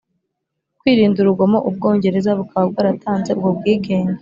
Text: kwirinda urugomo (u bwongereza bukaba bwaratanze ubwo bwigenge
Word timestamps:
kwirinda 0.79 1.17
urugomo 1.21 1.57
(u 1.67 1.71
bwongereza 1.75 2.31
bukaba 2.39 2.65
bwaratanze 2.71 3.29
ubwo 3.33 3.49
bwigenge 3.57 4.19